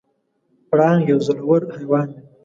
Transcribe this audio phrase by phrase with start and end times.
[0.69, 2.21] پړانګ یو زړور حیوان دی.